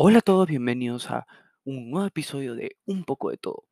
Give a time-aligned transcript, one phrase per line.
[0.00, 1.26] Hola a todos, bienvenidos a
[1.64, 3.64] un nuevo episodio de Un poco de todo.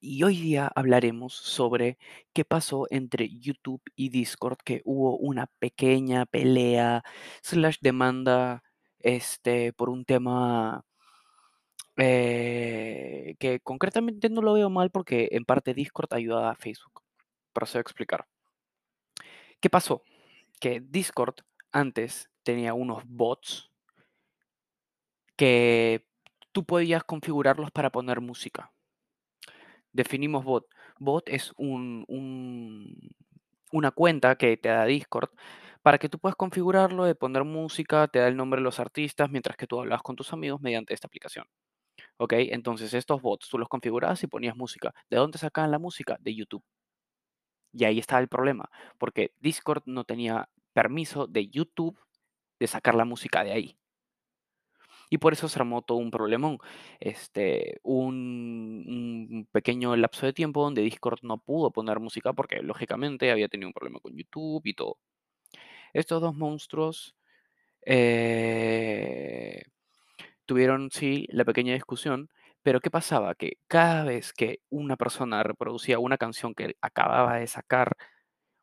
[0.00, 1.98] Y hoy día hablaremos sobre
[2.32, 7.02] qué pasó entre YouTube y Discord, que hubo una pequeña pelea
[7.42, 8.62] slash demanda
[9.00, 10.84] este, por un tema
[11.96, 17.02] eh, que concretamente no lo veo mal porque en parte Discord ayuda a Facebook.
[17.52, 18.24] Procedo a explicar.
[19.58, 20.04] ¿Qué pasó?
[20.60, 21.40] Que Discord
[21.72, 23.69] antes tenía unos bots
[25.40, 26.06] que
[26.52, 28.72] tú podías configurarlos para poner música.
[29.92, 30.66] Definimos bot.
[30.98, 33.10] Bot es un, un-
[33.72, 35.30] una cuenta que te da Discord
[35.82, 39.30] para que tú puedas configurarlo de poner música, te da el nombre de los artistas
[39.30, 41.46] mientras que tú hablas con tus amigos mediante esta aplicación.
[42.18, 42.34] ¿Ok?
[42.36, 44.94] Entonces estos bots tú los configurabas y ponías música.
[45.10, 46.16] ¿De dónde sacaban la música?
[46.20, 46.64] De YouTube.
[47.72, 51.98] Y ahí estaba el problema, porque Discord no tenía permiso de YouTube
[52.60, 53.78] de sacar la música de ahí.
[55.10, 56.58] Y por eso se armó todo un problemón.
[57.00, 63.48] Este, un, pequeño lapso de tiempo donde Discord no pudo poner música porque lógicamente había
[63.48, 64.98] tenido un problema con YouTube y todo.
[65.92, 67.16] Estos dos monstruos
[67.84, 69.64] eh,
[70.46, 72.30] tuvieron, sí, la pequeña discusión,
[72.62, 73.34] pero ¿qué pasaba?
[73.34, 77.96] Que cada vez que una persona reproducía una canción que acababa de sacar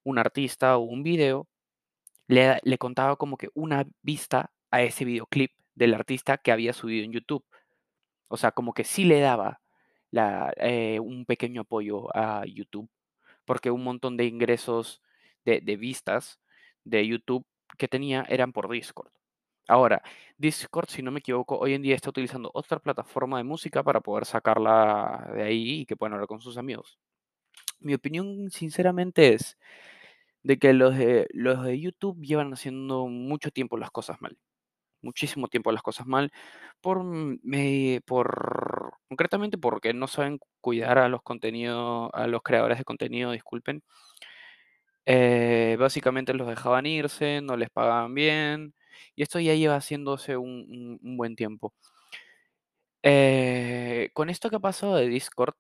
[0.04, 1.48] un artista o un video,
[2.28, 7.06] le, le contaba como que una vista a ese videoclip del artista que había subido
[7.06, 7.46] en YouTube.
[8.30, 9.62] O sea, como que sí le daba
[10.58, 12.90] eh, un pequeño apoyo a YouTube,
[13.46, 15.02] porque un montón de ingresos
[15.46, 16.40] de, vistas
[16.84, 17.46] de YouTube
[17.78, 19.12] que tenía eran por Discord.
[19.68, 20.02] Ahora,
[20.38, 24.02] Discord, si no me equivoco, hoy en día está utilizando otra plataforma de música para
[24.02, 26.98] poder sacarla de ahí y que puedan hablar con sus amigos.
[27.80, 29.58] Mi opinión, sinceramente, es
[30.44, 34.38] de que los de YouTube llevan haciendo mucho tiempo las cosas mal
[35.02, 36.32] muchísimo tiempo las cosas mal
[36.82, 42.84] por, me, por concretamente porque no saben cuidar a los contenidos, a los creadores de
[42.86, 43.84] contenido, disculpen.
[45.06, 48.74] Eh, básicamente los dejaban irse, no les pagaban bien,
[49.16, 51.74] y esto ya lleva haciéndose un, un- un buen tiempo.
[53.04, 55.56] Eh, con esto que ha pasado de Discord,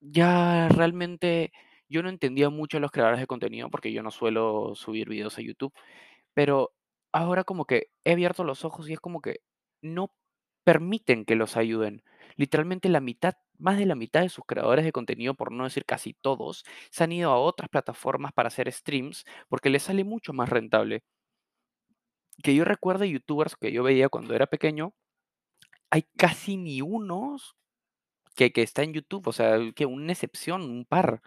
[0.00, 1.52] ya realmente
[1.88, 5.38] yo no entendía mucho a los creadores de contenido porque yo no suelo subir videos
[5.38, 5.72] a YouTube.
[6.34, 6.72] Pero
[7.12, 9.40] ahora como que he abierto los ojos y es como que
[9.82, 10.12] no
[10.64, 12.02] permiten que los ayuden.
[12.36, 15.84] Literalmente la mitad, más de la mitad de sus creadores de contenido, por no decir
[15.84, 20.32] casi todos, se han ido a otras plataformas para hacer streams porque les sale mucho
[20.32, 21.02] más rentable.
[22.42, 24.94] Que yo recuerde youtubers que yo veía cuando era pequeño,
[25.90, 27.56] hay casi ni unos
[28.36, 31.22] que, que está en YouTube, o sea, que una excepción, un par.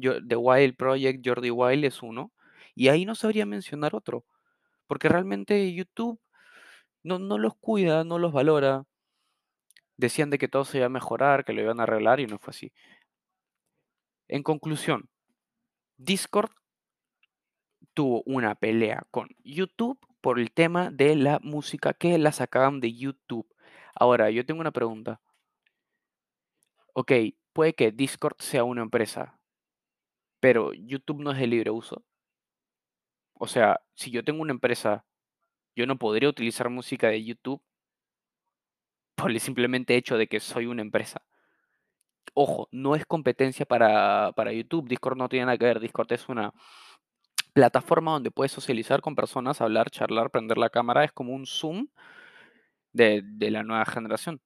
[0.00, 2.32] The Wild Project, Jordi Wild es uno,
[2.74, 4.24] y ahí no sabría mencionar otro,
[4.88, 6.20] porque realmente YouTube
[7.04, 8.84] no, no los cuida, no los valora.
[9.96, 12.38] Decían de que todo se iba a mejorar, que lo iban a arreglar y no
[12.38, 12.72] fue así.
[14.28, 15.08] En conclusión,
[15.96, 16.50] Discord
[17.94, 22.94] tuvo una pelea con YouTube por el tema de la música que la sacaban de
[22.94, 23.48] YouTube.
[23.94, 25.20] Ahora, yo tengo una pregunta.
[26.92, 27.12] Ok,
[27.52, 29.38] puede que Discord sea una empresa,
[30.40, 32.04] pero YouTube no es de libre uso.
[33.38, 35.04] O sea, si yo tengo una empresa,
[35.76, 37.62] yo no podría utilizar música de YouTube
[39.14, 41.22] por el simplemente hecho de que soy una empresa.
[42.34, 44.88] Ojo, no es competencia para, para YouTube.
[44.88, 45.80] Discord no tiene nada que ver.
[45.80, 46.52] Discord es una
[47.52, 51.04] plataforma donde puedes socializar con personas, hablar, charlar, prender la cámara.
[51.04, 51.88] Es como un Zoom
[52.92, 54.40] de, de la nueva generación.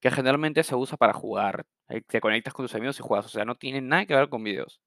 [0.00, 1.66] Que generalmente se usa para jugar.
[1.88, 3.26] Eh, Te conectas con tus amigos y juegas.
[3.26, 4.80] O sea, no tiene nada que ver con videos.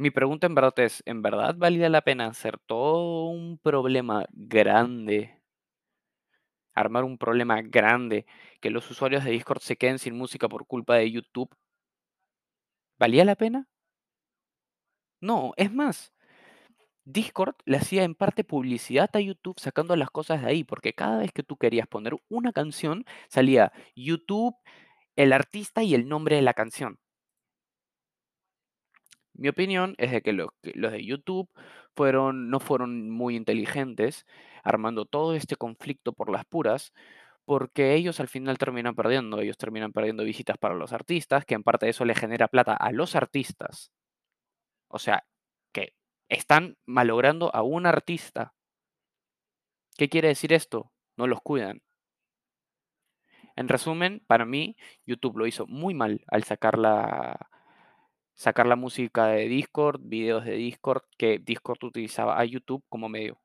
[0.00, 5.38] Mi pregunta en verdad es, ¿en verdad valía la pena hacer todo un problema grande?
[6.74, 8.26] Armar un problema grande,
[8.60, 11.54] que los usuarios de Discord se queden sin música por culpa de YouTube.
[12.98, 13.68] ¿Valía la pena?
[15.20, 16.12] No, es más,
[17.04, 21.18] Discord le hacía en parte publicidad a YouTube sacando las cosas de ahí, porque cada
[21.18, 24.56] vez que tú querías poner una canción, salía YouTube,
[25.16, 26.98] el artista y el nombre de la canción.
[29.40, 31.48] Mi opinión es de que los, de YouTube
[31.96, 34.26] no fueron muy inteligentes
[34.62, 36.92] armando todo este conflicto por las puras,
[37.46, 41.62] porque ellos al final terminan perdiendo, ellos terminan perdiendo visitas para los artistas, que en
[41.62, 43.90] parte eso le genera plata a los artistas.
[44.88, 45.24] O sea,
[45.72, 45.94] que
[46.28, 48.52] están malogrando a un artista.
[49.96, 50.92] ¿Qué quiere decir esto?
[51.16, 51.80] No los cuidan.
[53.56, 54.76] En resumen, para mí,
[55.06, 57.49] YouTube lo hizo muy mal al sacar la,
[58.40, 63.38] sacar la música de Discord, videos de Discord, que Discord utilizaba a YouTube como medio.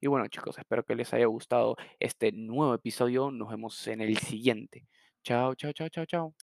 [0.00, 3.30] Y bueno, chicos, espero que les haya gustado este nuevo episodio.
[3.30, 4.88] Nos vemos en el siguiente.
[5.22, 6.34] Chao, chao, chao, chao, chao.